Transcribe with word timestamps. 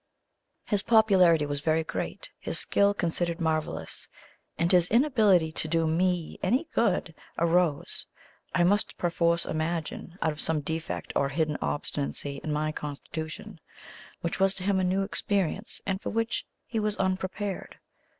His 0.65 0.81
popularity 0.81 1.45
was 1.45 1.61
very 1.61 1.83
great; 1.83 2.31
his 2.39 2.57
skill 2.57 2.91
considered 2.95 3.39
marvellous; 3.39 4.07
and 4.57 4.71
his 4.71 4.89
inability 4.89 5.51
to 5.51 5.67
do 5.67 5.85
ME 5.85 6.39
any 6.41 6.67
good 6.73 7.13
arose, 7.37 8.07
I 8.55 8.63
must 8.63 8.97
perforce 8.97 9.45
imagine, 9.45 10.17
out 10.19 10.31
of 10.31 10.41
some 10.41 10.61
defect 10.61 11.13
or 11.15 11.29
hidden 11.29 11.55
obstinacy 11.61 12.41
in 12.43 12.51
my 12.51 12.71
constitution, 12.71 13.59
which 14.21 14.39
was 14.39 14.55
to 14.55 14.63
him 14.63 14.79
a 14.79 14.83
new 14.83 15.03
experience, 15.03 15.81
and 15.85 16.01
for 16.01 16.09
which 16.09 16.47
he 16.65 16.79
was 16.79 16.97
unprepared. 16.97 17.77